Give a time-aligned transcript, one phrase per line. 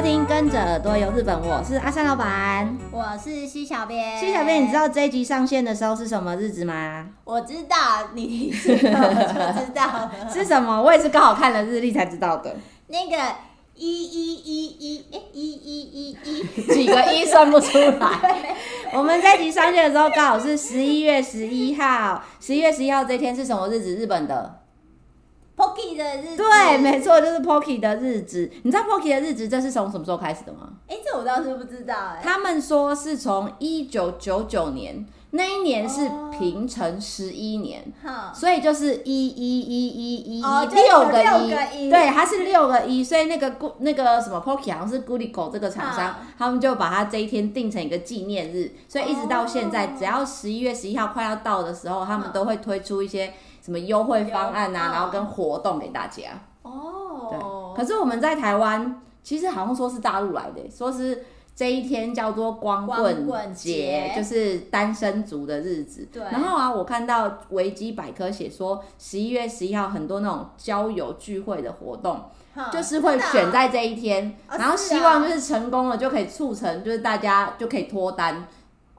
[0.00, 4.18] 收听《跟着耳朵游日本》，我是阿三老板，我是西小编。
[4.18, 7.06] 西小编，你知道这一集上线的时候是什么日子吗？
[7.22, 7.76] 我知道，
[8.14, 10.80] 你提醒我就知道是什么？
[10.80, 12.56] 我也是刚好看了日历才知道的。
[12.86, 13.34] 那个
[13.74, 18.56] 一一一一哎一一一一几个一算不出来。
[18.94, 23.96] 我们这一集上线的时候刚好是十一月十一号，十一月十一号这一天是什么日子？
[23.96, 24.59] 日本的。
[25.60, 28.50] Pocky 的日子，对，没错，就是 Pocky 的日子。
[28.62, 30.70] 你知道 Pocky 的日子这是从什么时候开始的吗？
[30.88, 32.22] 哎、欸，这我倒是不知道哎、欸。
[32.22, 41.22] 他们说是从一九九九年，那一年是平成十一年，哦、所以就是一一一一一一六个
[41.74, 53.34] 一，对，它是六个一，所以那个那个什么 Pocky 好像是 Gurico 这个厂商，哦、他们就把它这一天定成一个纪念日，所以一直到现在，哦、只要十一月十一号快要到的时候，他们都会推出一些。
[53.62, 56.22] 什么优惠方案啊，然后跟活动给大家
[56.62, 57.28] 哦。
[57.30, 57.38] 对，
[57.76, 66.08] 可是我们在台湾，其实好像说是大陆来的，说是这一天叫做光棍节，就是单身族的日子。
[66.10, 66.22] 对。
[66.22, 72.18] 然后啊，我看到维基百科写说，十一月十一号很多那种交友聚会的活动，
[72.72, 78.46] 就是会选在这一天，然后希望就是成功了就可以促成，就是大家就可以脱单。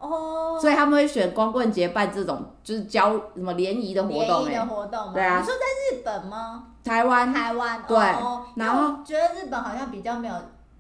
[0.02, 5.12] 哦，所以他们会选光棍节办这种就是交什么联谊的活动，联谊的活动吗？
[5.14, 5.40] 对啊。
[5.40, 6.64] 你说在日本吗？
[6.84, 7.84] 台湾，台湾。
[7.88, 7.98] 对。
[7.98, 10.34] 哦、然后觉得日本好像比较没有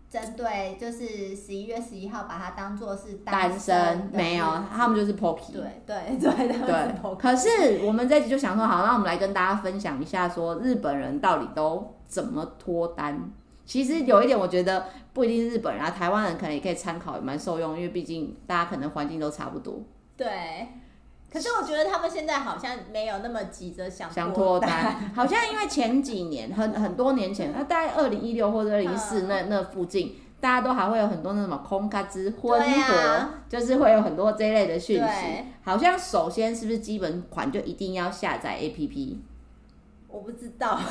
[0.09, 5.53] 针对，就是十一月十一号把它当做是单身，没有，他们就是 Pocky。
[5.53, 6.57] 对对对 对。
[6.57, 7.15] 对。
[7.19, 13.31] 可是我们这集就想说，好，那我们来跟大家分享一下，说日本人到底都怎么脱单。
[13.71, 19.79] 其实有一点，我觉得不一定日本人啊，台湾人可能也可以参考，也蛮受用，因为毕竟大家可能环境都差不多。
[20.17, 20.67] 对，
[21.31, 35.45] 可是我觉得他们现在好像没有那么急着想想脱单，好像因为前几年很很多年前，那大概二零一六或者二零一四那那附近，大家都还会有很多那什么空咖之婚活，啊、就是会有很多这一类的讯息。
[35.63, 39.15] 好像首先是不是基本款就一定要下载 APP？
[40.11, 40.77] 我不知道，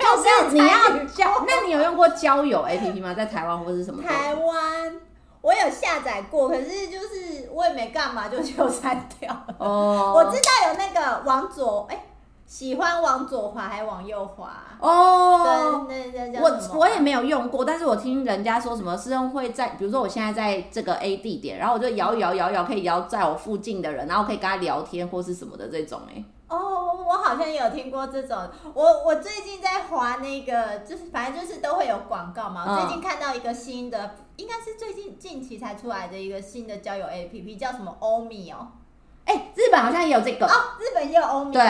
[0.00, 3.14] 就是你要交，那你有用过交友 APP 吗？
[3.14, 4.02] 在台湾或者是什么？
[4.02, 5.00] 台湾
[5.40, 9.54] 我有下载过，可是就是我也没干嘛，就就删掉了。
[9.58, 12.02] 哦， 我知道有那个往左，哎、欸，
[12.44, 14.50] 喜欢往左滑还是往右滑？
[14.80, 26.24] 哦，对对对，我我也没有用过，但是我听人家说什么是用会在，比如说我现在在这个 A 地点，然后我就摇一摇摇摇，可以摇在我附近的人，然后可以跟他聊天或是什么的这种、欸，哎。
[26.50, 28.36] 哦，oh, 我好像有听过这种。
[28.74, 32.64] 我我最近在划那个，就是反正就是都会有广告嘛。
[32.66, 38.66] 我最近看到一个新的，嗯、应该是最近近期才出来的一个新的交友 APP，叫什么欧米哦。
[39.24, 40.44] 哎、欸，日本好像也有这个。
[40.46, 41.52] 哦，日本也有欧米。
[41.52, 41.62] 对，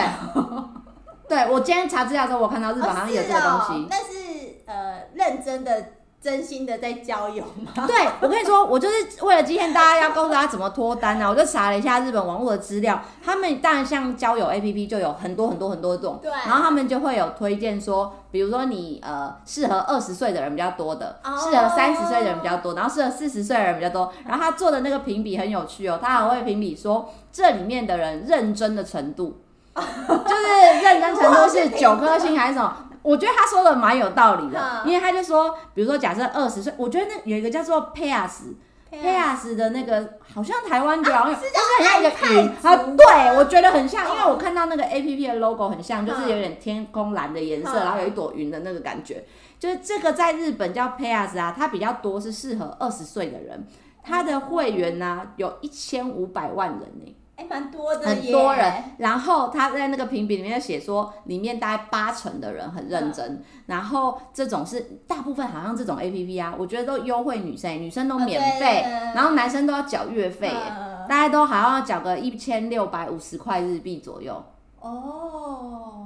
[1.29, 3.87] 对我今天查资料的时候，我看到日本好像有这个东西。
[3.87, 5.85] 但、哦哦、是呃，认真的。
[6.21, 7.87] 真心的在交友吗？
[7.87, 13.01] 对，我跟你说，我就是为了今天大家要告诉大家怎么脱单呢、啊，我就查了一下日本网络的资料。
[13.25, 16.29] 他们当然像交友 APP 就有很多很多很多种，对。
[16.29, 21.67] 然后他们就会有推荐说，比如说你呃适合二十岁的人比较多的，适、oh.
[21.67, 24.13] 合三十岁的人比较多，然后适合四十岁的人比较多。
[24.27, 29.41] 然后他做的那个评比很有趣哦，他还会评比说这里面的人认真的程度，
[29.73, 32.77] 就是认真程度是九颗星还是什么？
[33.01, 49.23] 我觉得他说的蛮有道理的，嗯、因为他就说，比如说假设二十岁，我觉得那有一个叫做 Pairs，Pairs 的那个好像台湾就好像，就是很像一个语啊，对，我觉得很像，因为我看到那个 APP 的 logo 很像，就是有点天空蓝的颜色，嗯、然后有一朵云的那个感觉，
[49.59, 53.65] 就是这个在日本叫 Pairs 啊，它比较多是适合二十岁的人，
[54.03, 57.15] 它的会员呢、啊、有一千五百万人呢、欸。
[57.49, 58.83] 蛮多的，很多人。
[58.97, 63.33] 然后他在那个评比里面写说，里面大概八成的人很认真。
[63.33, 74.43] 嗯、然后这种是大部分，好像这种 A P P 啊，我觉得都优惠女生，女生都免费，哦、然后男生都要缴月费，嗯、大家都好像要缴个一千六百五十块日币左右。
[74.79, 75.97] 哦。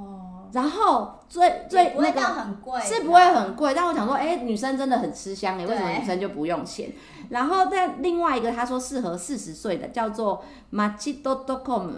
[0.53, 6.89] 然后最最那个很贵，是不会很贵，但我想说，哎，女生真的很吃香哎，为什么女生就不用钱？
[7.29, 11.89] 然后在另外一个，他说适合四十岁的，叫做 Machi.com，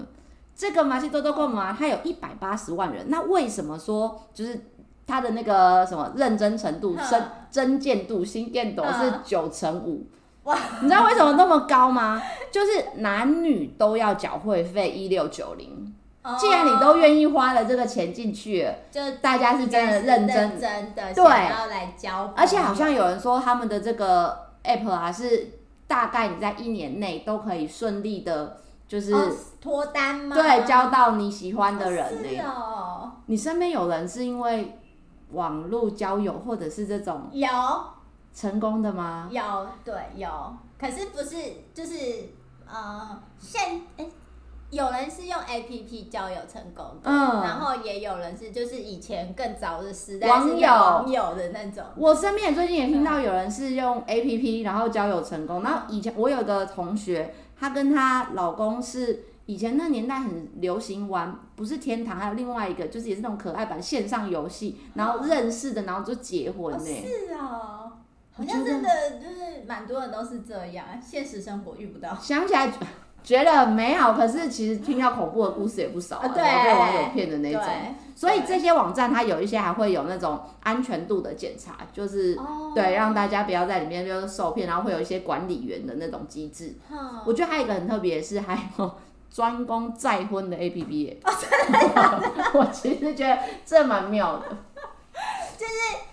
[0.56, 3.06] 这个 Machi.com 啊，它有一百八十万人。
[3.10, 4.66] 那为什么说就是
[5.06, 10.08] 它的那个什么认真程度、真真见度、心电度是九成五？
[10.44, 12.22] 哇，你知道为什么那么高吗？
[12.52, 15.94] 就是男女都要缴会费一六九零。
[16.38, 22.34] 既然你都愿意花了这个钱进去了，就大家是真的认真，真的对，要来交。
[22.36, 29.14] 而且好像有人说他们的这个 app 啊，是大概你在一年内都可以顺利的，就是
[29.62, 30.36] 脱单吗？
[30.36, 32.08] 对，交到你喜欢的人。
[32.10, 33.12] 是哦。
[33.26, 34.78] 你身边有人是因为
[35.32, 37.50] 网络交友或者是这种有
[38.34, 39.28] 成功的吗？
[39.32, 40.30] 有，对，有。
[40.80, 41.38] 可是不是
[41.74, 41.96] 就是
[42.66, 44.12] 呃，现哎、欸，
[44.70, 51.84] 有人是用 A P P 交友成功的，嗯，然后也有人是就是以前更早的时代网友网友的那种。
[51.96, 55.64] 我身边最近也听到有人是用 A P P 然后交友成功。
[55.64, 67.06] 然后以前我有个同学，她跟她老公是以前那年代很流行玩，不是天堂，还有另外一个就是也是那种可爱版线上游戏，然后认识的，然后就结婚呢、欸。
[67.08, 67.94] 是啊。
[68.34, 72.16] 好像真的就是蛮多人都是这样，现实生活遇不到。
[72.22, 72.72] 想起来
[73.28, 77.62] 觉得美好，可是其实听到恐怖的故事也不少，啊，对，被网友骗的那种。
[78.16, 82.40] 所以这些网站它有一些还会有那种安全度的检查，就是
[82.74, 86.74] 对让大家不要在里面就是受骗，然后会有一些管理员的那种机制。
[87.26, 88.92] 我觉得还有一个很特别的是，还有
[89.30, 91.18] 专攻再婚的 APP。
[92.58, 94.46] 我其实觉得这蛮妙的，
[95.60, 96.07] 就是。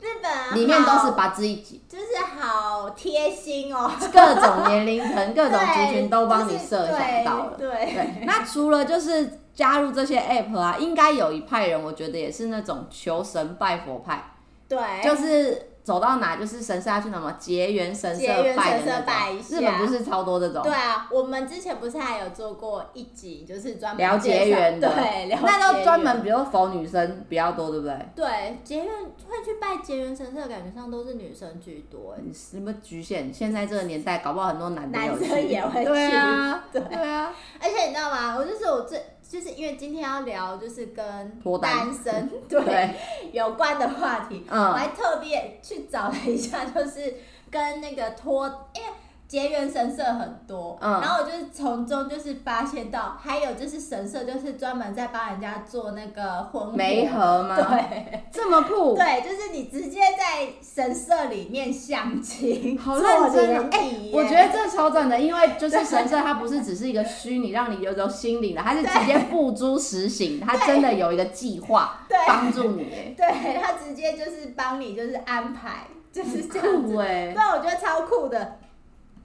[0.00, 2.04] 日本里面都是把自己，就是
[2.38, 7.54] 好贴心哦，各种年龄层、各种族群都帮你设想到了。
[7.58, 14.32] 对，对对，那除了就是加入这些 app 啊，应该有一派人，我觉得也是那种求神拜佛派。
[14.68, 15.72] 对，就是。
[15.88, 19.46] 走到哪就是神社，要去哪嘛结缘神社拜的那种。
[19.48, 20.62] 日本不是超多这种？
[20.62, 24.86] 对啊，我们之前不是还有做过一集，就是专门聊结缘的。
[24.86, 28.08] 对，那都专门，比如逢女生比较多，对不对？
[28.14, 32.14] 对，结缘会去拜结缘神社，感觉上都是女生居多。
[32.22, 33.32] 你什么局限？
[33.32, 35.88] 现在这个年代，搞不好很多男的男生也会去。
[35.88, 37.32] 对啊， 对啊。
[37.58, 38.36] 而且你知道吗？
[38.36, 39.02] 我就是我最。
[39.28, 42.94] 就是因为今天要聊就是跟单身 对，对
[43.32, 47.14] 有关的话题，嗯、我还特别去找了一下，就是
[47.50, 48.88] 跟那个脱，因为。
[49.28, 57.54] 结缘神社很多，嗯、然后我就是从中就是发现到，还有就是神社就是专门在帮人家做那个婚媒合吗？
[57.54, 58.96] 对，这么酷。
[58.96, 63.68] 对，就是你直接在神社里面相亲，好认真啊！
[63.70, 73.14] 哎、欸，我觉得这超赞的，因为就是神社它不是只是一个虚拟让你有种心灵的，它是直接付诸实行，它真的有一个计划帮助你。
[73.14, 76.94] 对，它直接就是帮你就是安排，就是这样子。
[76.94, 78.56] 对，我觉得超酷的。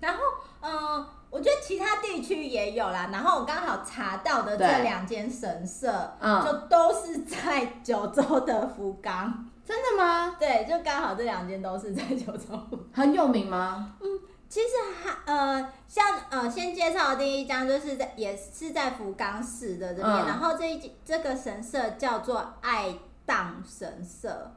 [0.03, 0.21] 然后，
[0.59, 3.09] 嗯，我觉得其他地区也有啦。
[3.09, 9.49] 然后我刚好查到的这两间神社，嗯，就都是在九州的福冈。
[9.65, 10.35] 真的吗？
[10.37, 12.59] 对，就刚好这两间都是在九州。
[12.91, 13.93] 很有名吗？
[14.01, 14.19] 嗯，
[14.49, 14.67] 其实
[15.01, 22.93] 还呃，像呃，先介绍的第一张就是在也是在福冈市的这边，嗯、然后这一这个神社叫做爱
[23.25, 24.51] 宕神社。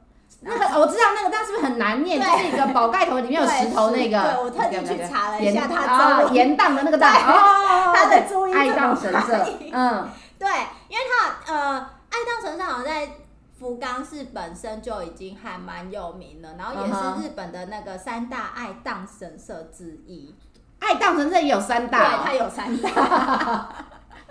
[0.46, 2.20] 那个我知道那个，但是不是很难念？
[2.20, 4.22] 就是一个宝盖头里面有石头那个。
[4.22, 9.46] 对，我特地去查了一下，它啊，盐宕的那个宕哦， 它的注音爱宕神社。
[9.72, 10.08] 嗯，
[10.38, 10.48] 对，
[10.88, 13.08] 因为它呃，爱宕神社好像在
[13.58, 20.34] 福冈市本身就已经还蛮有名了，然后也是日本的那个三大爱宕神社之一。
[20.78, 23.68] 爱宕神社也有三大，对，它有三大。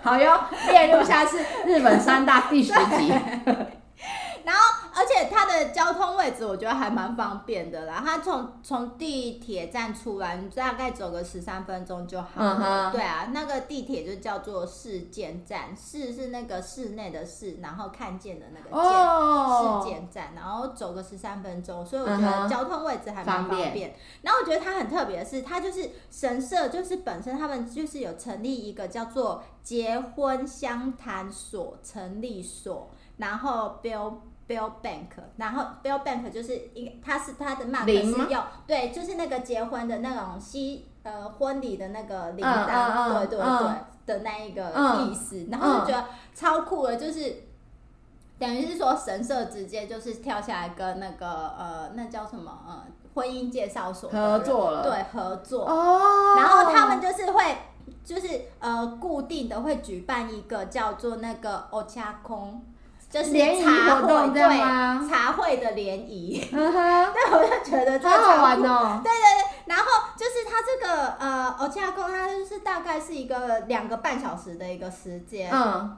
[0.02, 3.12] 好哟，列入下是日本三大第十集。
[4.44, 8.02] 然后，而且它的交通位置我觉得还蛮方便的啦。
[8.02, 12.88] 它从从地铁站出来，你大概走个十三分钟就好了。
[12.88, 12.92] Uh.
[12.92, 19.84] 对啊，那个地铁就叫做室见站，室是那个室内的室，然后看见的那个见，oh.
[19.84, 23.90] 室见站，然后走个十三分钟，所以我觉得交通位置还蛮方便。
[23.90, 23.92] Uh.
[24.22, 34.14] 然后我觉得它很特别的是，它就是神社，就是本身他们就是有成立一个叫做结婚相谈所成立所，然后 Bill。
[34.48, 47.42] Bill Bank，然后 Bill Bank 就是一个，它是它的 mark 是用对，就是那个结婚的那种西呃婚礼的那个铃铛，嗯嗯、对对对、嗯、的那一个意思，嗯、然后就觉得超酷的，就是
[48.38, 51.26] 等于是说神社直接就是跳下来跟那个
[51.58, 52.84] 呃那叫什么呃
[53.14, 57.56] 婚姻介绍所合作了，对合作哦，然后他们就是会
[58.04, 62.64] 就是呃固定的会举办一个叫做那个欧恰空。
[63.16, 63.32] 就是
[63.64, 64.42] 茶会，对
[65.08, 69.00] 茶会的联谊， 对，我就觉得这好好玩哦。
[69.02, 75.96] 对对对，然后就是它这个呃，欧恰空，它就是大概是一个两个半小时的一个时间，嗯，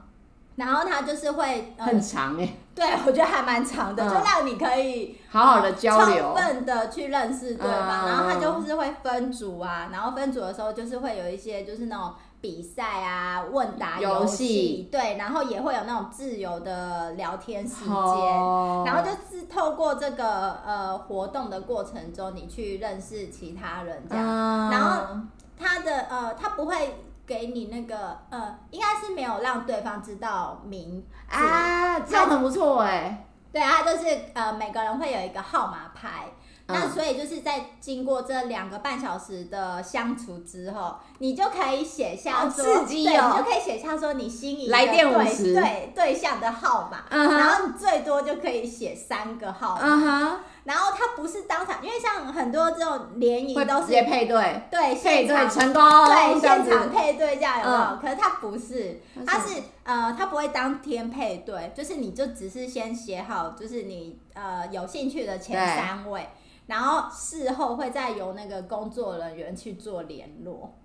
[0.55, 12.13] 然后它就是会很长哎，对我觉得还蛮长的，就让你可以好好的交流，充分的去认识对方，然后它就是会分组啊，然后分组的时候就是会有一些就是那种。
[12.41, 18.87] 比赛啊，问答游戏，对，然后也会有那种自由的聊天时间，oh.
[18.87, 24.71] 然后就是透过这个呃活动的过程中，你去认识其他人这样，uh.
[24.71, 25.17] 然后
[25.57, 36.29] 他的呃，他不会给你那个呃，应该是没有让对方知道名字啊，这样很不错哎，对啊，就是呃，每个人会有一个号码牌。
[36.69, 45.53] 那所以就是在经过这两个半小时的相处之后，你就可以写下说，刺激哦，对，你就可以写下说你心仪来电五十。
[45.53, 49.81] 对对象的号码，嗯、然后你最多就可以写三个号码。
[49.83, 57.77] 嗯然后他不是当场，因为像很多这种联谊都是直接配对，对，配对成功，对，现场配对这样有没有？
[57.77, 66.29] 嗯、可是他不是，他是呃，他不会当天配对，就是你就只是先写好，就是你呃有兴趣的前三位，
[66.69, 70.75] 然后事后会再由那个工作人员去做联络。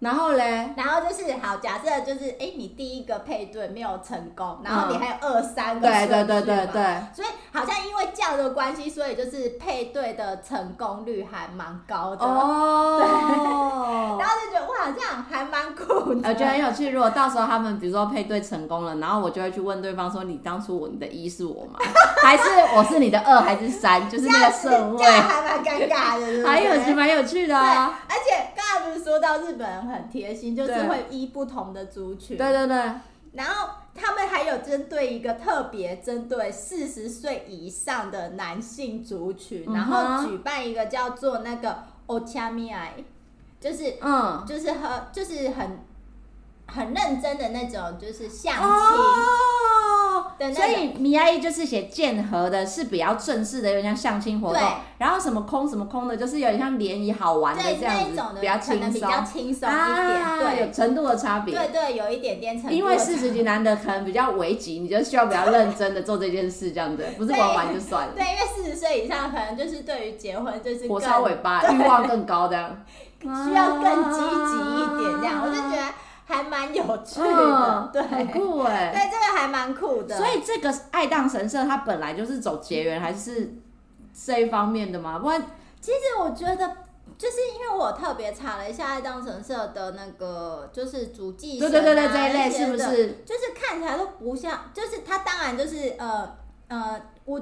[0.00, 12.98] 然后嘞，然后就是好，假设就是，哎，你第一个配对没有成功，然后你还有二三个对对对对对，所以好像因为这样的关系，所以就是配对的成功率还蛮高的哦。
[13.00, 13.06] 对，
[14.18, 16.90] 然后就觉得哇，这样还蛮酷的，我觉得很有趣。
[16.90, 21.78] 如果到时候他们比如说配对成功了，然后我就会去问对方说，你当初我你的一是我吗？
[22.24, 22.42] 还是
[22.74, 24.08] 我是你的二还是三？
[24.10, 28.00] 就是那个顺位，还蛮尴尬的，还有是蛮有趣的啊。
[28.08, 32.76] 而且刚才不是说到日本人很贴心，就是会依不同的族群，对对对，
[33.32, 43.04] 然后他们还有针对一个特别针对四十岁以上的男性族群，然后举办一个叫做那个お茶见合い，
[43.60, 45.78] 就是嗯，就是和就是很
[46.66, 48.64] 很认真的那种，就是相亲。
[48.64, 49.14] 哦
[50.54, 54.62] 所以米阿姨就是写剑合的，是比较正式的，有点像相亲活动。
[54.98, 60.38] 然后什么空什么空的，就是有点像联谊好玩的这样子，比较轻松，比较轻松一点。
[60.38, 61.54] 对，有程度的差别。
[61.54, 62.74] 对对，有一点点程度。
[62.74, 68.12] 因为四十级男的可能比较危急，你就需要比较认真的做这件事，这样子， 不是玩玩就算了。
[68.14, 72.76] 对，因为四十岁以上可能就是对于结婚就是火烧尾巴，欲望更高的，
[73.20, 76.03] 需要更积极一点这样，我就觉得。
[76.24, 80.16] 还蛮有趣的，对，很酷哎，对，这个还蛮酷的。
[80.16, 83.54] 所以这个爱当神社它本来就是走结缘，还是
[84.12, 85.18] 这一方面的吗？
[85.18, 85.40] 不然，
[85.80, 86.76] 其实我觉得，
[87.18, 93.22] 就是因为我特别查了一下爱当神社的那个，就是主祭神啊，对对对对，这一类是不是？
[93.24, 96.36] 就是看起来都不像，就是它当然就是呃
[96.68, 97.40] 呃我。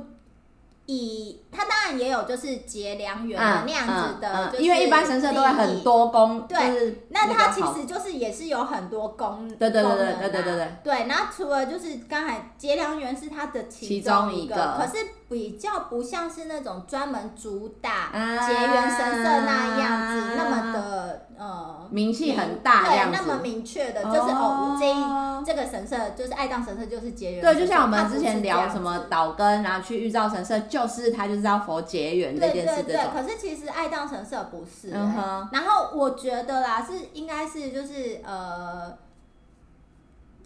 [0.93, 10.69] 以他当然也有就是结良缘的那样子的，因为一般神社都会很多宫，对，那他其实就是也是有很多宫，对对对对对对对对。
[10.85, 18.11] 对，然后除了就是刚才结良缘是他的其中一个，可是比较不像是那种专门主打
[18.47, 30.53] 结缘神社那样子那么的呃名气很大，对，那么明确的，就是哦这一这个神社就是爱当神社就是结缘，对，就像我们之前聊什么岛根，然后去玉造神社。
[30.69, 33.09] 就是他就是要佛结缘这件事，对对对。
[33.13, 34.95] 可是其实爱当神社不是、欸。
[34.95, 35.49] 嗯哼。
[35.53, 38.97] 然后我觉得啦，是应该是就是呃，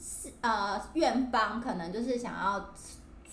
[0.00, 2.71] 是呃，院方可能就是想要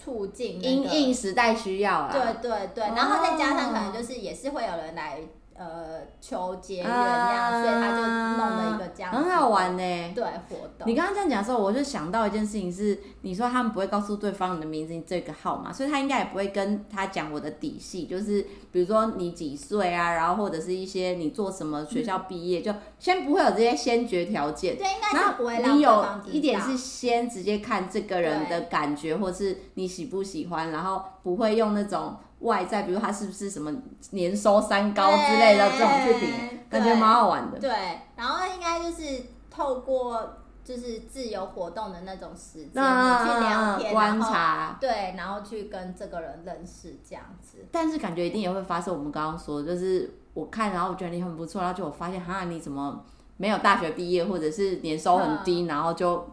[0.03, 2.11] 促进、那个，因应时代需要啊。
[2.11, 5.19] 对对对，然后再加上可能就是也是会有人来。
[5.55, 8.01] 呃，求结缘这样，所以他就
[8.37, 10.11] 弄了一个这样，很好玩呢。
[10.15, 10.87] 对，活动。
[10.87, 18.41] 你刚刚这样讲的时候，我就想到一件事情是，你说他们不会告诉对方你的名字，你这个号码，所以他应该也不会跟他讲我的底细，就是
[18.71, 24.75] 比如说你几岁啊，然后或者是一些你做什么学校毕业，就先不会有这些先决条件。
[24.75, 32.15] 对，应该是不会让你有一点是先直接看这个人的感觉，或是你喜不喜欢，然后不会用那种。
[32.43, 33.73] 外在，比如他是不是什么
[34.11, 36.33] 年收三高之类的这种去比，
[36.69, 37.59] 感觉蛮好玩的。
[37.59, 37.71] 对，
[38.15, 47.57] 然后应该就是透过就是自由活动的那种时间，你去聊天、观察，对，然后去跟这个人认识这样子。
[47.71, 53.03] 但是感觉一定也会发生我们刚刚说的，就是我看，然后我觉得你很不错，然后就我发现，哈，你怎么
[53.37, 56.29] 没有大学毕业，或者是年收很低，然后就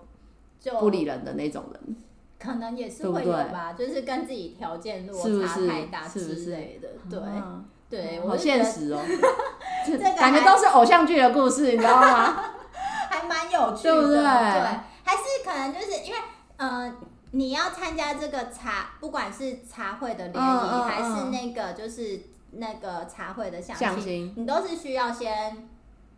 [0.59, 1.97] 就不理人的那种人。
[2.43, 6.21] 可能也是会有吧，对对，就是跟自己条件落差太大之
[6.51, 9.01] 类的，是是对、嗯、对，好现实哦，
[9.87, 12.45] 这个 感觉都是偶像剧的故事，你知道吗？
[13.11, 16.19] 还蛮有趣的，对，对，对，还是可能就是因为，
[16.57, 16.95] 呃，
[17.33, 22.21] 你要参加这个茶，不管是茶会的联谊，嗯嗯嗯，还是那个就是
[22.53, 25.69] 那个茶会的相亲，你都是需要先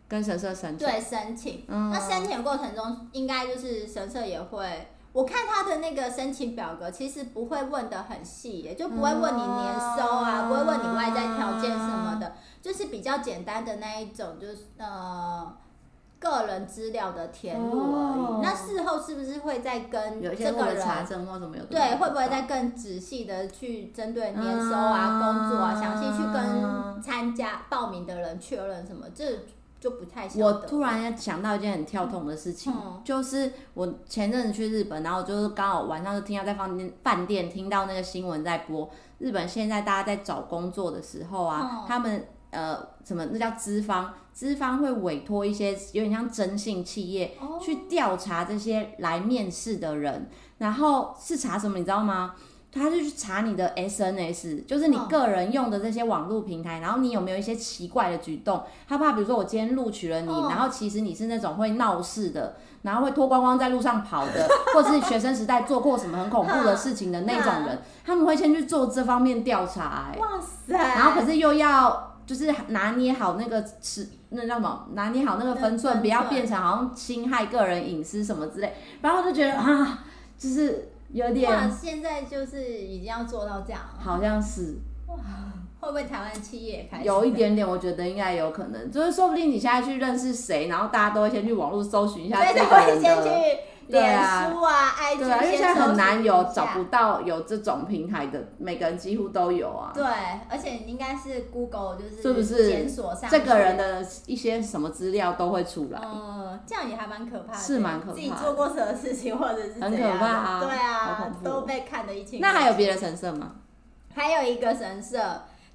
[0.07, 1.65] 跟神社申请，对，申请。
[1.67, 4.87] 嗯、那申请过程中，应该就是神社也会。
[5.13, 15.53] 我看他的那个申请表格，其实不会问的很细耶，就不会问你年收啊，嗯、不会问你外在条件什么的，就是比较简单的那一种，就是呃
[16.17, 18.21] 个人资料的填入而已。
[18.21, 21.63] 哦、那事后是不是会再跟这个人查证或什么有？
[21.65, 29.05] 对，会不会再更仔细的去针对年收啊、嗯、工作啊，详细去跟参加报名的人确认什么？
[29.13, 29.23] 这
[29.83, 30.29] 就不太。
[30.35, 52.35] 我突然想到一件很跳痛的事情，嗯、就是我前阵子去日本，然后就是刚好晚上就听到在饭店饭店听到那个新闻在播，日本现在大家在找工作的时候啊，嗯、他们呃什么那叫资方，资方会委托一些有点像征信企业、哦、去调查这些来面试的人，然后是查什么你知道吗？
[52.73, 58.63] 他就去查你的 SNS，就是你个人用的这些网络平台，然后你有没有一些奇怪的举动？
[58.87, 70.09] 他怕比如说我今天录取了你，然后其实你是那种会闹事的，然后会脱光光在路上跑的， 或者是学生时代做过什么很恐怖的事情的那种人，他们会先去做这方面调查。
[70.11, 70.73] 哎，哇塞！
[70.75, 74.87] 然后可是又要就是拿捏好那个尺，那叫什么？
[74.93, 78.73] 拿捏好那个分寸，不要变成好像侵害个人隐私什么之类。
[79.01, 79.99] 然后我就觉得啊，
[80.39, 80.89] 就是。
[81.13, 84.79] 有点，哇，现在就是已经要做到这样，好像是。
[85.07, 85.15] 哇，
[85.79, 87.05] 会不会台湾企业也开始？
[87.05, 93.57] 有一点点，我觉得应该有可能，就是说不定你现在去认识谁，然后大家都会先去网络搜寻一下这个人的。
[93.99, 99.91] 脸书啊，IG，对啊，因为现在很难有找不到有这种平台的，每个人几乎都有啊。
[99.93, 100.03] 对，
[100.49, 105.99] 而且应该是 Google 就是是不是检索上这个人的一些什么资料都会出来。
[106.03, 107.59] 嗯，这样也还蛮可怕的。
[107.59, 108.15] 是蛮可怕的。
[108.15, 110.59] 自己做过什么事情或者是很可怕啊？
[110.59, 112.39] 对啊，都被看得一清。
[112.39, 113.51] 那还有别的神社吗？
[114.15, 115.19] 还有一个神社，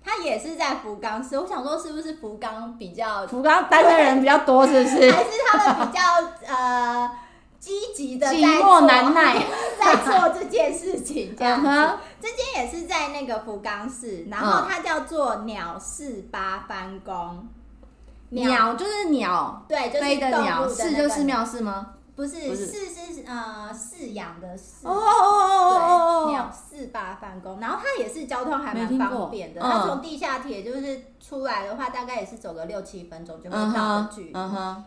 [0.04, 1.38] 它也是在福冈市。
[1.38, 4.96] 我想说，是不是福冈比较福冈单身人比较多，是不是？
[5.12, 6.02] 还是他们比较
[6.54, 7.10] 呃？
[7.61, 9.45] 积极的在寂寞难耐，
[9.79, 11.99] 在做这件事情，这样子。
[12.21, 17.49] 这间也是在那个福冈市，然后它叫做鸟寺八幡宫。
[18.31, 21.95] 鸟就是鸟，对，就是的寺就是庙寺吗？
[22.15, 24.85] 不是，寺是呃饲养的饲。
[24.85, 29.61] 哦哦哦哦对，鸟寺八幡宫，然后它也是交通还蛮方便的。
[29.61, 34.33] 它从地下铁就是出来的话，大概也是走个六七分钟就会到的距离。
[34.33, 34.85] 嗯哼。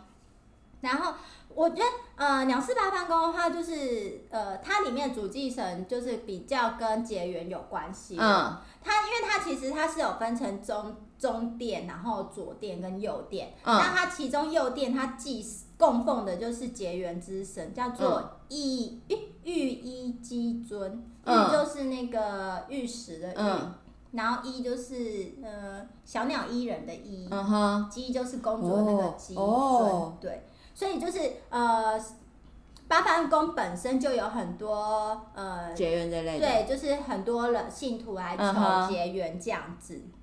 [0.80, 1.12] 然后。
[1.54, 1.82] 我觉得，
[2.16, 8.16] 呃，鸟寺八幡宫的话，就是，呃，它里面主祭神就是比较跟结缘有关系。
[8.18, 13.54] 嗯，它因为它其实它是有分成中中殿，然后左殿跟右殿。
[13.64, 15.44] 嗯，那它其中右殿它祭
[15.76, 21.04] 供奉的就是结缘之神，叫做御御御衣姬尊。
[21.24, 23.74] 嗯，御就是那个玉石的玉，嗯，
[24.12, 27.28] 然后衣就是呃小鸟依人的依。
[27.30, 29.46] 嗯哼，姬就是公主的那个姬尊。
[29.46, 30.46] 哦，对。
[30.74, 32.00] 所以就是呃，
[32.88, 39.94] 八幡宫本身就有很多呃结缘的类的，对，就是很多人信徒来求结缘这样子。
[39.94, 40.18] Uh huh.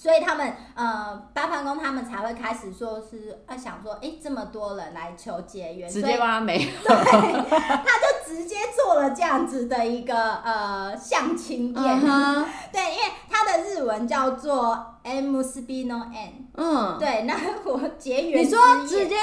[0.00, 7.02] 所以他们呃，八幡宫他们才会开始说是啊想说，哎、欸，这么多人来求结缘，直接帮他没了，对，
[7.50, 11.82] 他就直接做了这样子的一个呃相亲宴。
[11.82, 12.44] Uh huh.
[12.70, 19.16] 对，因为他的日文叫做 Emusubi no En，嗯，对，那我结缘，你说直接。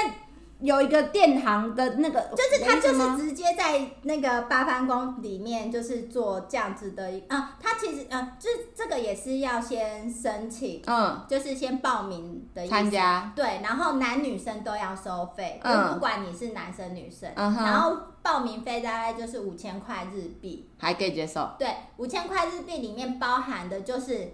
[0.60, 7.56] 有一个殿堂的那个，就是他就是直接在那个八幡宫里面，就是做这样子的啊。
[7.60, 24.32] 他其实啊，就这个也是要先申请，嗯，就是先报名的参加，对，然后男女生都要收费，嗯，不管你是男生女生，嗯，然后报名费大概就是五千块日币，还可以接受，对，五千块日币里面包含的就是。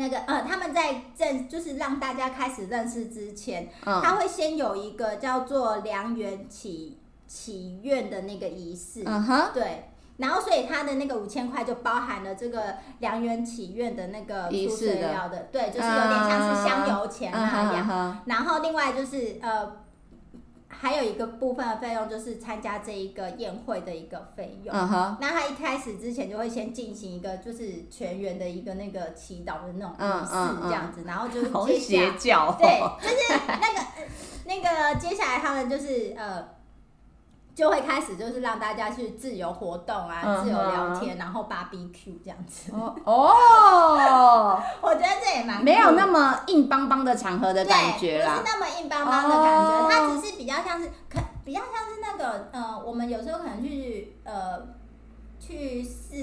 [0.00, 19.80] 那个呃，他们在正就是让大家开始认识之前，嗯、他会先有一个叫做良缘祈祈愿的那个仪式，嗯哼，对，然后所以他的那个五千块就包含了这个良缘祈愿的那个出水料的，对，就是有点像是香油钱那样，然后另外就是呃。
[20.72, 24.74] 还有一个部分的费用就是参加这一个宴会的一个费用。
[24.74, 25.16] Uh huh.
[25.20, 31.06] 那他一开始之前就会先进行一个就是全员的一个那个祈祷的那种仪式这样子，uh.
[31.06, 32.16] 然后就是接下
[32.58, 33.86] 对，就是那个
[34.46, 34.60] 那
[34.94, 36.59] 个接下来他们就是呃。
[37.60, 42.72] 就会开始就是让大家去自由活动啊，嗯、自由聊天，然后 barbecue 这样子。
[43.04, 54.58] 哦， 我觉得这也蛮没有那么硬邦邦的场合的感觉啦，不是那么硬邦邦的感觉，哦、它只是比较像是可比较像是那个呃，我们有时候可能去呃
[55.38, 56.16] 去寺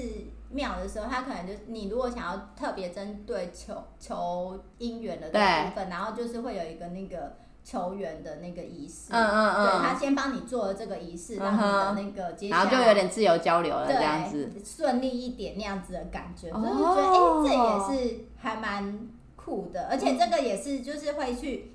[0.50, 7.36] 庙的时候，他可能就你如果想要特别针对求求姻缘的这部分，然后就是会有一个那个。
[7.68, 14.50] 求缘的那个仪式，嗯嗯嗯，对，他先帮你做了这个仪式，让你的那个接下来，然后就有点自由交流了，这样子。
[14.64, 21.74] 顺利一点那样子的感觉，就是觉得哎、欸，这也是还蛮酷的，而且这个也是就是会去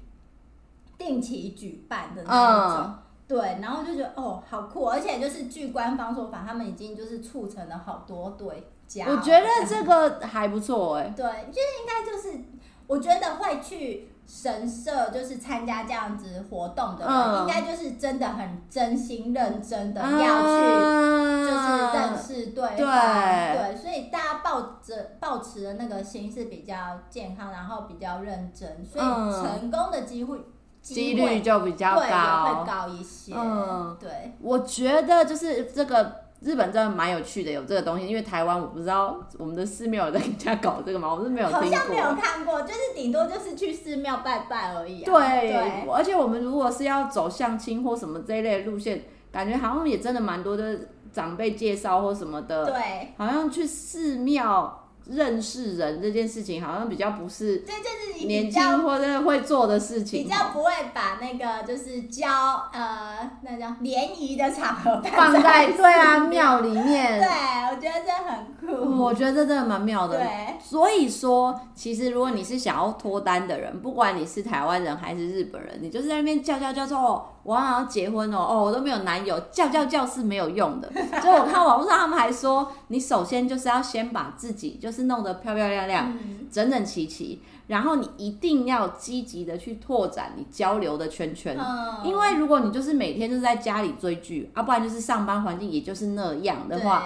[0.97, 12.43] 定期举办的那种，嗯、对，然后就觉得哦，好酷，而且就是据官方说法，他们已经就是促成了好多对家，我觉得这个还不错哎，对，就是应该就是
[12.87, 14.09] 我觉得会去。
[14.25, 26.75] 神社就是参加这样子活动的人，嗯、应该就是真的很真心认真的要去，就是认识对方，对，对，所以大家抱着抱持的那个心是比较
[27.09, 30.39] 健康，然后比较认真，所以成功的机会
[30.81, 33.33] 几率就比较高，会高一些。
[33.35, 36.22] 嗯，对，我觉得就是这个。
[36.43, 41.13] 日本真的蛮有趣的，有这个东西，因为台湾我不知道我们的寺庙有在人家搞这个吗？
[41.13, 45.05] 我是没有听过，好像没有看过，就是顶多就是去寺庙拜拜而已、啊。
[45.05, 50.77] 对，对而且我们如果是要走相亲或什么这一类的路线，感觉好像也真的蛮多的
[51.11, 52.65] 长辈介绍或什么的。
[52.65, 54.82] 对，好像去寺庙。
[55.09, 62.29] 认识人这件事情好像比较不是对，就是年轻或者会做的事情，比较不会把那个就是交
[62.71, 67.19] 呃那叫联谊的场合放在对啊庙里面。
[67.19, 67.27] 对，
[67.69, 69.03] 我觉得这很酷。
[69.03, 70.17] 我觉得这真的蛮妙的。
[70.17, 80.89] 对，所以说其实如果你是想要脱单的人，不管你是台湾人还是日本人，你就是在那边叫叫叫说哦，我好像结婚哦，哦，我都没有男友，叫叫叫是没有用的。
[81.21, 84.93] 所以我看网络上他们还说，你首先就是要先把自己就。
[84.93, 97.05] 是弄得漂漂亮亮、嗯、整整齐齐，然后你一定要积极的去拓展你交流的圈圈，嗯、因为如果你就是每天就是在家里追剧，啊，不然就是上班环境也就是那样的话，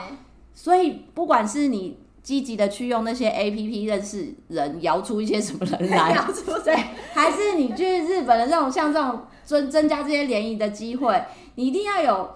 [0.54, 6.14] 所以不管是你积极的去用那些 APP 认识人，摇出一些什么人来，
[6.62, 6.76] 对，
[7.14, 11.24] 还是你去日本的这种像这种增增加这些联谊的机会，
[11.56, 12.30] 你一定要有。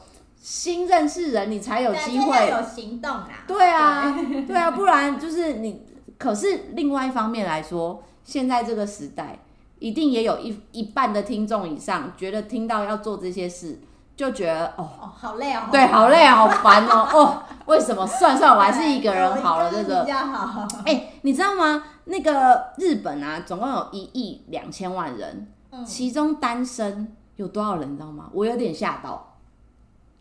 [0.43, 3.29] 新认识人，你才有机会有行动啊！
[3.47, 5.83] 对啊，对，对啊，不然就是你。
[6.17, 9.37] 可是另外一方面来说，现在这个时代，
[9.77, 13.79] 一定也有一一半的听众以上觉得听到要做这些事，
[14.21, 18.05] 就觉得哦，哦，好累哦，对，好累，好烦哦， 哦，为什么？
[18.05, 20.67] 算算，我还是一个人好了，这个比较好。
[20.85, 21.83] 哎、欸，你知道吗？
[22.05, 27.91] 那个日本啊，总共有一亿两千万人，嗯、其中单身有多少人？
[27.93, 28.29] 你知道吗？
[28.31, 29.27] 我有点吓到。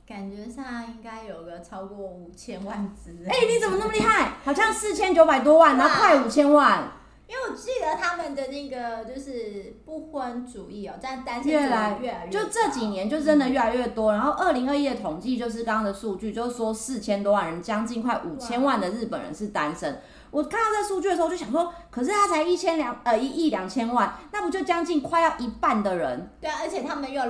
[0.06, 3.24] 感觉上应该有个超过五千万只。
[3.28, 4.32] 哎、欸，你怎么那么厉害？
[4.44, 6.84] 好像四千九百多万，然后快五千万。
[7.30, 14.10] 因为我记得他们的那个就是不婚主义哦，但单身越来越来越，就这几年就真的越来越多。
[14.10, 20.02] 嗯、然后二零二一的统计就是刚刚的数据，就是说四千多万人，将近快五千万的日本人是单身。
[20.32, 26.28] 我看到这数据的时候，就想说，可是他才一千两呃一亿两千万，那不就将近快要一半的人？
[26.40, 27.22] 对啊，而且他们又。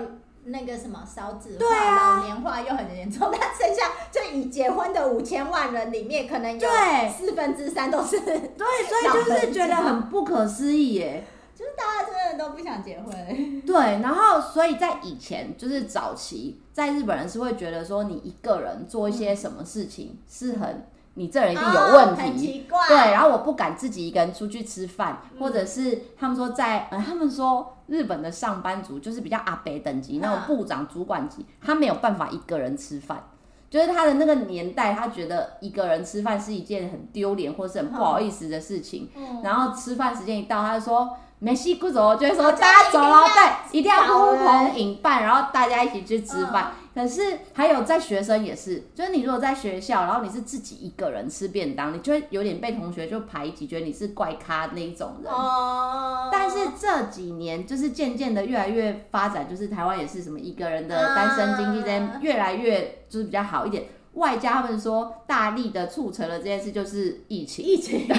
[0.44, 6.68] 那个什么少子化、啊、老年化又很严重， 那剩下就已结婚的五千万人里面，可能有
[7.16, 11.24] 四分之三都是对，对，所以就是觉得很不可思议耶，
[11.54, 13.60] 就是大家真的都不想结婚。
[13.62, 20.86] 对，然后所以在以前就是早期，在日本人是会觉得说，你一个人做一些什么事情是很。
[21.14, 22.88] 你这人一定有问题，哦、奇怪。
[22.88, 33.22] 对，然后我不敢自己一个人出去吃饭，嗯、或者是他们说在，呃，他们说日本的上班族就是比较阿北等级、嗯、那种部长、主管级，他没有办法一个人吃饭，
[33.68, 39.10] 就是他的那个年代，他觉得一个人吃饭是一件很丢脸或是很不好意思的事情。
[39.16, 41.16] 嗯、然后吃饭时间一到，他就说。
[41.42, 46.72] 没戏不走，就会说大家走了，对，一定要呼朋引伴，然后大家一起去吃饭。
[46.94, 55.32] 嗯、可是还有在学生也是，就是你如果在学校，然后你是自己一个人吃便当，你就会有点被同学就排挤，觉得你是怪咖那一种人。
[55.32, 56.28] 哦。
[56.32, 63.84] 但是这几年就是渐渐的越来越发展，就是台湾也是什么一个人的单身经济这越来越就是比较好一点。
[64.14, 67.64] 外加他们说大力的促成了这件事，就是疫情。
[67.64, 68.16] 疫情对，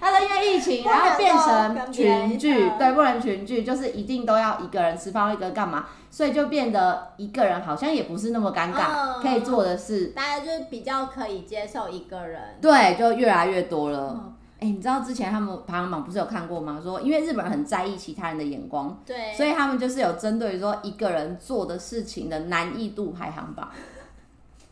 [0.00, 14.32] 他说因为疫情，然后变成群聚，对，不能群聚，就是一定都要一个人吃饭，一个人干嘛，所以就变得一个人好像也不是那么尴尬，嗯、可以做的事，大家就是比较可以接受一个人，对，就越来越多了。
[14.58, 16.80] 哎、你知道之前他们排行榜不是有看过吗？
[16.82, 23.68] 说因为日本人很在意其他人的眼光，对，所以他们就是有针对说一个人做的事情的难易度排行榜。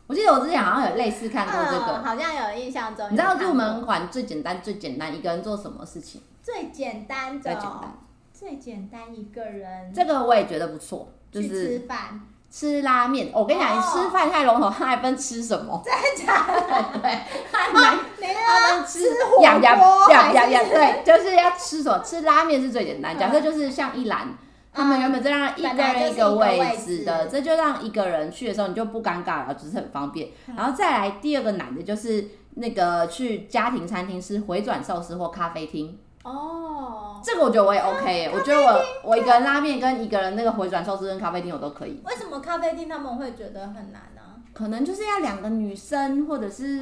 [0.07, 3.07] 我记得我之前好像有类似看过这个，嗯、好像有印象中。
[3.11, 6.21] 你知道入门款最简单、最简单一个人做什么事情？
[6.43, 7.97] 最简单的，最简单，
[8.31, 9.91] 最简单一个人。
[9.93, 13.31] 这个我也觉得不错，就是吃饭、吃拉面。
[13.33, 15.81] 我跟你讲，哦、你吃饭太笼统，他还分吃什么？
[15.83, 16.99] 真的假的？
[17.01, 17.19] 对，
[17.51, 22.03] 他们他们吃火锅，对，就是要吃什么？
[22.03, 23.17] 吃拉面是最简单。
[23.17, 24.37] 假设就是像一兰。
[24.75, 30.29] 他们原本这样一个人一个位置的，这就让一个人去的时候你就不尴尬了，只是很方便。
[30.55, 35.97] 然后再来第二个难的就是那个去家庭餐厅吃回转寿司或咖啡厅。
[36.23, 42.01] 哦，这个我觉得我也 OK，我觉得我我一个人拉面跟一个人那个回转寿司跟咖啡厅我都可以。
[42.03, 44.14] 为什么咖啡厅他们会觉得很难呢？
[44.55, 46.79] 可能就是要两个女生或者是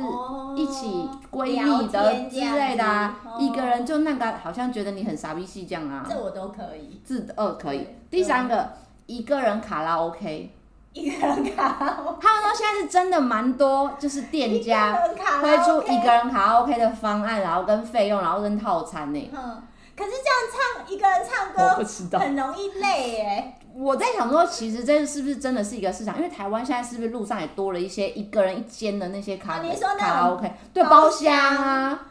[0.56, 7.88] 一起闺蜜的之类的啊，哦、一个人就那个好像觉得你很傻逼戏这样啊，这我都可以，自二可以。
[8.12, 8.74] 第三个，
[9.08, 10.56] 一个人卡拉 OK。
[10.94, 14.96] 一个人卡拉 OK，他们说现在是真的蛮多，就是店家
[15.42, 19.32] 推出一个人卡拉 OK 的方案，然后跟费用，然后跟套餐呢。
[19.36, 19.60] 嗯，
[19.96, 23.54] 可是这样唱一个人唱歌，很容易累耶。
[23.76, 26.18] 我在想说，其实这是不是真的是一个市场？
[26.18, 29.60] 因为台湾现在是不是路上也多了一些一个人一间的那些卡
[29.98, 32.08] 卡拉 OK，对，包厢啊。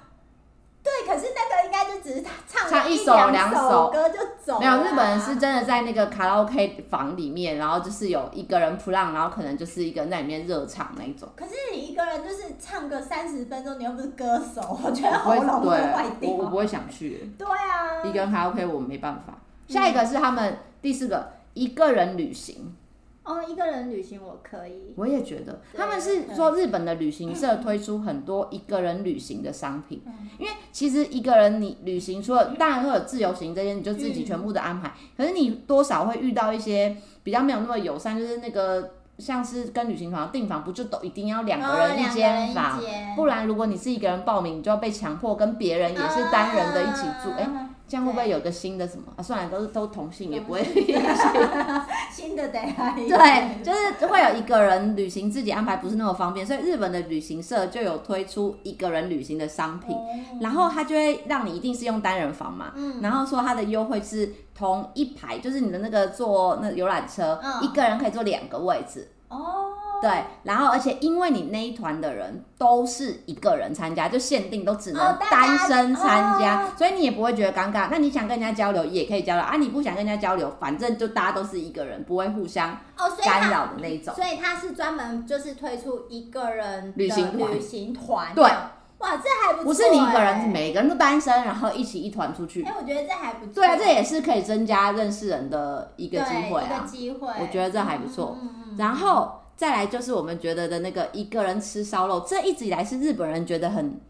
[0.82, 4.58] 对，可是那个应该就只是他唱唱一首两首歌就走。
[4.58, 11.28] 没有，日本人是真的在那个卡拉 OK 房里面，然后就是有一个人 plan，然后可能就是一个人在里面热唱那一种。
[11.36, 16.30] 可是你一个人就是唱个三十分钟，你又不是歌手， 我觉得喉咙会坏掉。
[16.30, 17.32] 我我不会想去。
[17.38, 19.34] 对啊，一个人卡拉 OK 我没办法。
[19.68, 22.74] 下一个是他们第四个一个人旅行。
[23.24, 24.92] 哦，一个人旅行我可以。
[24.96, 42.82] 我也觉得，他们是说日本的旅行社推出很多一个人旅行的商品，嗯、因为其实一个人你旅行，除了当然会有自由行这些，你就自己全部的安排，嗯、可是你多少会遇到一些比较没有那么友善，就是那个像是跟旅行团订房，不就都一定要两个人一间房，哦、
[43.14, 47.30] 不然如果你是一个人报名，你就要被强迫跟别人也是单人的一起住。
[47.82, 49.22] 欸这样会不会有个新的什么啊？
[49.22, 50.64] 算了，都是都同性，也不会
[52.10, 52.94] 新的得来。
[52.96, 59.94] 对，就是会有一个人旅行自己安排，不是那么方便，所以日本的旅行社就有推出一个人旅行的商品，
[60.40, 69.10] 然后他就会让你一定是用单人房嘛，然后说他的优惠是同一排，就是你的那个坐那游览车，一个人可以坐两个位置。
[69.28, 69.66] 哦。
[70.02, 77.86] 对，然后而且因为你那一团的人都是一个人参加，就限定都只能单身参加，哦、所以你也不会觉得尴尬。
[77.88, 82.76] 那你想跟人家交流也可以交流啊，你不想跟人家交流，反正就大家都是一个人，不会互相
[83.24, 84.12] 干扰的那一种。
[84.12, 88.34] 哦、所以他是专门就是推出一个人旅行旅行团。
[88.34, 89.64] 对，哇，这还不错。
[89.66, 92.64] 不是你一个人，是每个人都单身，然后一起一团出去。
[92.64, 93.54] 哎，我觉得这还不错。
[93.54, 96.66] 对啊，这也是可以增加认识人的一个机会啊。
[96.66, 98.36] 一个机会，我觉得这还不错。
[98.42, 99.38] 嗯嗯、然后。
[99.62, 104.00] 再来就是我们觉得的那个一个人吃烧肉，这一直以来是日本人觉得很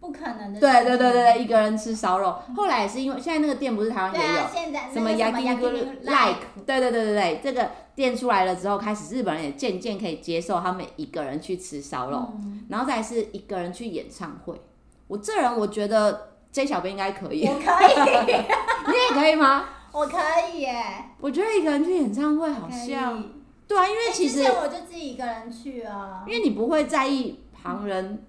[0.00, 0.60] 不可能的。
[0.60, 2.36] 对对对对对，一个人吃烧肉。
[2.54, 5.70] 后来也是因为现在那个店不是台湾也有，现在什么 Yakiniku
[6.02, 12.30] Like，对对对对对，这个店出来了之后，开始日本人也渐渐可以接受他们一个人去吃烧肉，
[12.68, 14.60] 然后再是一个人去演唱会。
[15.08, 18.34] 我这人我觉得 J 小编应该可以，我可以，
[18.92, 19.64] 你也可以吗？
[19.90, 20.18] 我可
[20.52, 20.84] 以耶。
[21.18, 23.39] 我觉得一个人去演唱会好像。
[23.70, 26.24] 对啊，因为其实我就自己一个人去啊。
[26.26, 28.24] 因为你不会在意旁人，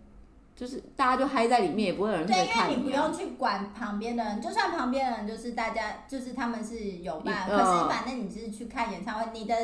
[0.55, 2.45] 就是大家就嗨在里面，也不会有人去看你。
[2.45, 9.55] 对，因为你不用去管旁边的人，就算旁边的人就是大家，就是他们是有伴，可是反正你只是去看演唱会，你的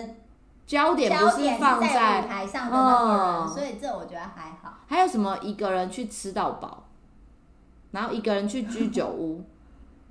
[0.66, 4.80] 焦点不是放在舞台上的那个人，所以这我觉得还好。
[4.88, 6.86] 还有什么一个人去吃到饱，
[7.92, 9.44] 然后一个人去居酒屋。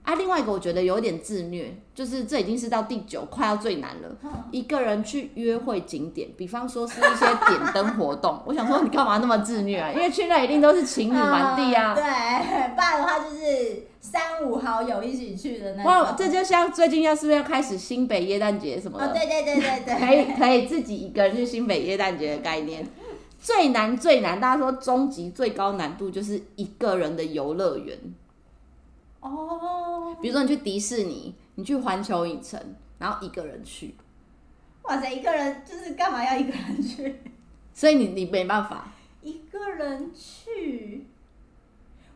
[0.07, 4.17] 啊，另外一个我觉得有点自虐，就是这已经是到第九，快要最难了。
[4.53, 9.91] 一个人去约会景点，比方说是一些点灯活动， 我想说你干嘛那么自虐啊？
[9.93, 11.93] 因为去那一定都是情侣满地啊。
[11.93, 12.05] 对，
[12.77, 15.93] 不然的话就是三五好友一起去的那种。
[15.93, 19.09] 哇，这就像最近要是不是要开始新北耶诞节什么的？
[19.09, 22.87] 哦，对对对对对， 可以可以自己一个人去新北耶诞节的概念。
[23.41, 27.99] 最难最难，大家说终极最高难度就是一个人的游乐园。
[29.21, 32.61] 哦，比如说你去迪士尼，你去环球影城，
[32.99, 33.97] 然后一个人去，
[34.83, 37.23] 哇塞，一个人就是干嘛要一个人去？
[37.75, 38.89] 所以你你没办法。
[39.23, 41.07] 一个人去，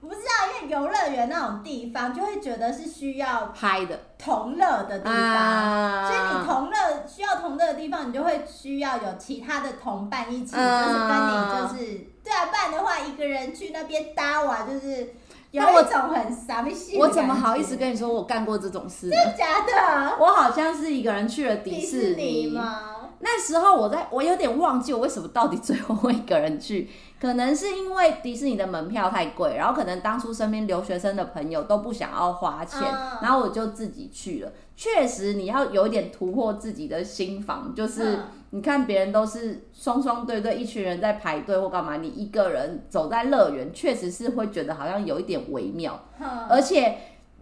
[0.01, 3.99] 我不知道，因为游乐园那种地方就会觉得是需要拍的。
[4.17, 15.15] 同乐的地方，啊、所以你同乐需要同乐的地方，你就会需要有其他的同伴一起，啊、就是跟你就是对啊，不然的话一个人去那边搭哇，就是。
[15.51, 19.11] 有一种很傻逼心，我怎么好意思跟你说我干过这种事？
[19.11, 20.17] 真的假的？
[20.19, 22.81] 我好像是一个人去了迪士尼，迪士尼吗？
[23.19, 26.89] 那时候我在，我有点忘记我为什么到底最后会一个人去。
[27.21, 32.81] 可能是因为迪士尼的门票太贵，然后可能当初身边留学生的朋友都不想要花钱，
[33.21, 34.51] 然后我就自己去了。
[34.75, 46.01] 确实，你要有一点突破自己的心房，就是你看别人都是双双对对，一群人在排队或干嘛，你一个人走在乐园，确实是会觉得好像有一点微妙。
[46.49, 46.97] 而且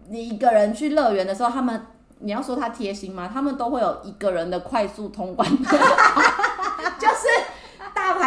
[0.09, 1.81] 你一个人去乐园的时候，他们
[2.19, 3.29] 你要说他贴心吗？
[3.33, 5.49] 他们都会有一个人的快速通关，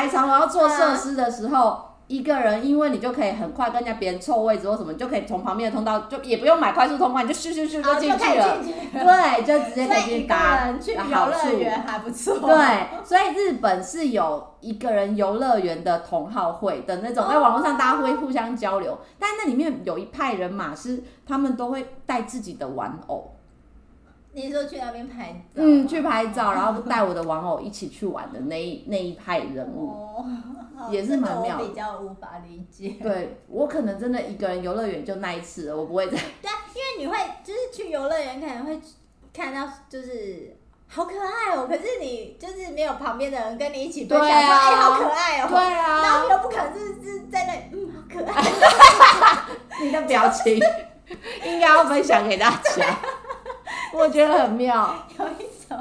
[0.02, 1.92] 排长龙要做设施的时候。
[2.08, 8.58] 一个人，因为你就可以很快跟人家别人凑位置或什么，就可以从旁边的通道，就也不用买快速通关，你就咻咻咻就进去了。
[8.92, 10.74] 对，就直接可以去搭。
[10.78, 12.36] 去游乐园还不错。
[12.40, 18.98] 对，所以日本是有一个人游乐园的同好会的那种，在网络上大家会互相交流。
[19.18, 23.31] 但那里面有一派人马是他们都会带自己的玩偶。
[24.34, 25.56] 你说去那边拍照？
[25.56, 30.24] 嗯，去拍照，然后带我的玩偶一起去玩的那一那一派人物，哦、
[30.90, 31.64] 也是蛮妙的。
[31.64, 32.96] 我比较无法理解。
[33.02, 36.12] 对，我可能真的一个人游乐园就那一次了，我不会再。
[36.40, 38.80] 对啊，因为你会就是去游乐园可能会
[39.34, 40.56] 看到就是
[40.88, 49.42] 好可爱哦，可是你就是没有旁边的人跟你一起分享说哎、啊欸、好可爱哦，对啊，然后你又不可能就是是在那里嗯好可爱，
[49.84, 50.58] 你的表情
[51.44, 52.98] 应该要分享给大家。
[53.94, 55.78] 我觉得很妙， 有一种，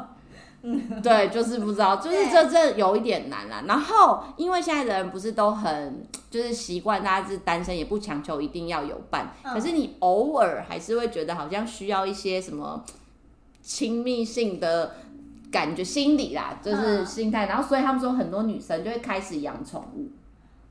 [0.64, 3.64] 嗯，对，就是不知道，就是这这有一点难啦。
[3.68, 12.84] 然后，因为现在的人不是都很就是习惯大家是单身，也不强求一定要有伴，可是你偶尔还是会觉得好像需要一些什么
[13.62, 14.96] 亲密性的
[15.52, 17.48] 感觉，心理啦，就是心态。
[17.48, 20.10] 然后，所以他们说很多女生就会开始养宠物，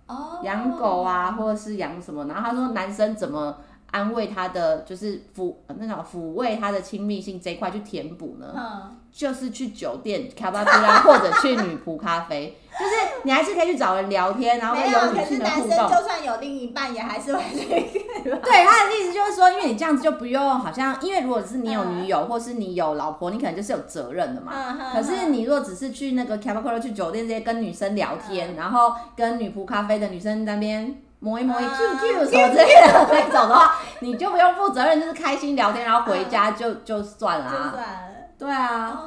[0.07, 2.27] 哦，养狗啊，或者是养什么。
[2.27, 3.57] 然后他说男生怎么？
[3.91, 12.93] 安慰他的就是抚那种抚慰他的亲密性这一块去填补呢，嗯、就是去酒店卡巴布拉 或者去女仆咖啡，就是
[13.25, 15.69] 你还是可以去找人聊天，然后有女性的互动。
[15.69, 17.67] 男生就算有另一半，也还是会去。
[18.23, 24.53] 对，他的意思就是说，因为你这样子就不用好像，因为如果是你有女友、嗯、或是你有老婆，你可能就是有责任的嘛。
[24.55, 31.03] 嗯嗯、可是你如果只是去那个卡巴布拉去酒店这些跟女生聊天，嗯、然后跟女仆咖啡的女生那边。
[31.21, 37.51] 摸一摸一 Q Q 什么之类的那种的话， 你就不用负责任，就是开心聊天，然后回家就就算了。
[37.51, 37.99] 就算了。
[38.39, 39.01] 对啊。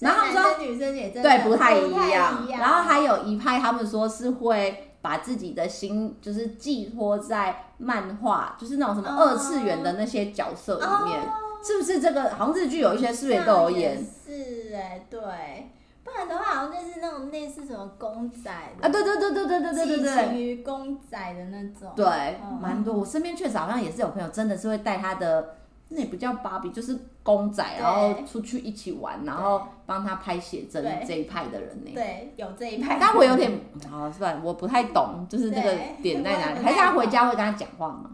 [0.00, 2.44] 然后说女生也真对不太一样。
[2.58, 11.20] 然后还有一派，他们说是会把自己的心就是寄托在漫画，就是那种什么二次元的那些角色里面，
[11.62, 12.00] 是不是？
[12.00, 13.96] 这个好像日剧有一些是不是都有演？
[14.26, 15.20] 是哎，对。
[16.04, 21.92] 不然的话，好像就是那种类似什么公仔啊，对对对对对对对对对，于公仔的那种。
[21.94, 22.92] 对，蛮多。
[22.94, 25.56] 我身边确实好像也是有朋友，真的是会带他的，
[25.88, 31.92] 那也不叫芭比，就是公仔，然后出去一起玩，然后帮他拍写真这一派的人呢。
[31.94, 32.98] 对，有这一派。
[33.00, 36.58] 但我有点，好算，我不太懂，就是那个点在哪里？
[36.64, 38.10] 还是他回家会跟他讲话吗？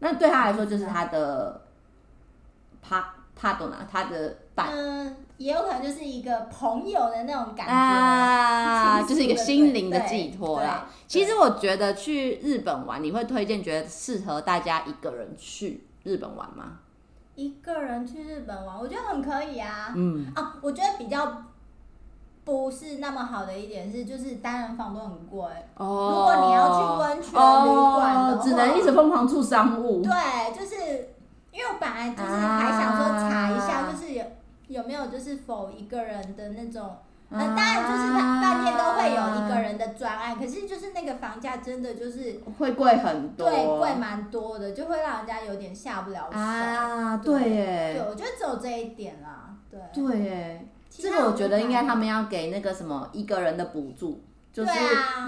[0.00, 1.62] 那对他来说，就是他的
[2.82, 4.68] 帕帕多娜，他的伴。
[4.70, 5.16] 嗯。
[5.38, 10.86] 也有可能就是一个朋友的那种感觉啊，就是一个心灵的寄托啦。
[11.08, 16.78] 其实我觉得去日本玩，你会推荐觉得适合大家一个人去日本玩吗？
[17.34, 19.92] 一个人去日本玩，我觉得很可以啊。
[19.96, 21.44] 嗯啊，我觉得比较
[22.44, 25.40] 不是那么好的一点是，就是单人房都很贵。
[25.76, 30.02] 哦，如果你要去温泉旅馆只能一直疯狂住商务。
[30.02, 30.76] 对，就是
[31.50, 34.24] 因为我本来就是还想说查一下，就是有。
[34.72, 36.96] 有没有就是否一个人的那种？
[37.34, 47.16] 呃，当然就是他饭店都会有一个人的专案，可是就是那个房价真的就是会贵很多，对，贵蛮多的，就会让人家有点下不了手啊。
[47.16, 49.56] 对耶，对，我觉得只有这一点啦。
[49.70, 54.22] 对，对耶，这个我觉得应该他们要给那个什么一个人的补助。
[54.52, 54.70] 就是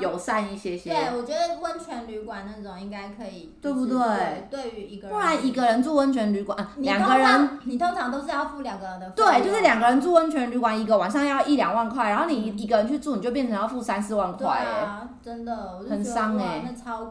[0.01, 0.91] 友善一些些。
[0.91, 4.47] 对，我觉得温泉旅馆那种应该可以，对不对？
[4.51, 9.11] 对于一个人，不然一个人住温泉旅馆，两个人，你通常都是要付两个人的。
[9.11, 16.63] 对，就是两个人住温泉旅馆，一个晚上要一两万块，然后你一个人去住，你就变成要付三四万块，哎，真的，很伤哎，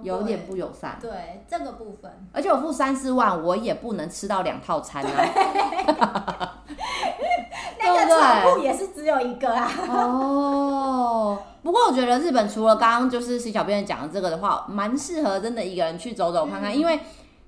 [0.03, 0.97] 有点不友善。
[1.01, 2.11] 对，这个部分。
[2.31, 6.59] 而且我付三四万，我也不能吃到两套餐啊。
[7.79, 9.71] 那个床铺也是只有一个啊。
[9.89, 11.39] 哦。
[11.61, 16.99] 不过我觉得日本除了刚刚就是 C 小编讲的这个的话，蛮适合真的一个人去走走看看，嗯、因为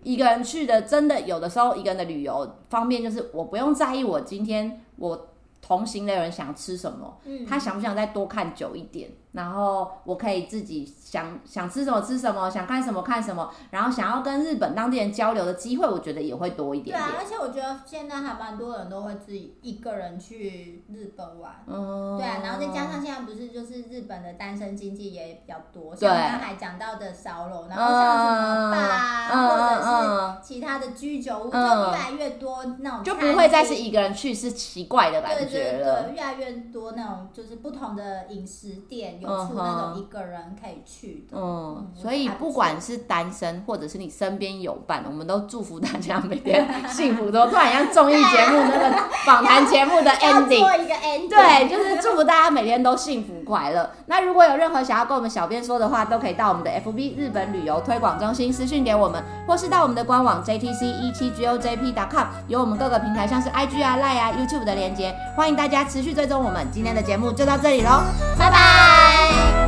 [0.03, 5.27] 一个人去的真的有的时候一个人的旅游方便就是我不用在意我今天我
[5.61, 9.09] 同行的人想吃什么，嗯、他想不想再多看久一点。
[9.35, 17.09] 然后我可以自己想想吃什么吃什么，想看什么看什么，然后想要跟日本当地人交流的机会，我觉得也会多一点点。
[17.09, 21.53] 对啊，而且我觉得现在还蛮多人都会自己一个人去日本玩。
[21.67, 22.17] 嗯。
[22.17, 33.03] 对啊，然后再加上现在不是就是日本的单身经济也比较多，像刚才讲到的烧肉，然后像什么吧，嗯、或者是其他的居酒屋，就越来越多那种。
[33.03, 35.49] 就不会再是一个人去是奇怪的感觉了。
[35.49, 39.19] 对对对，越来越多那种就是不同的饮食店。
[39.25, 48.95] 出那种一个人可以去的，嗯，所以不管是单身或者是你身边有伴，我们都祝福大家每天幸福都突然像综艺节目那个
[49.25, 53.89] 访谈节目的 ending，做一个 ending，对，就是祝福大家每天都幸福快乐。
[54.07, 66.65] 那如果有任何想要跟我们小编说的话，都可以到我们的 FB 日本旅游推广中心私讯给我们，或是到我们的官网 JTC 一七 GOJP.com，有我们各个平台像是 IG 啊、Line 啊、YouTube 的连接，欢迎大家持续追踪我们。
[66.71, 68.01] 今天的节目就到这里喽，
[68.37, 69.14] 拜拜。
[69.15, 69.64] Música